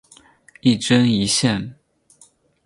[0.61, 1.75] 一针一线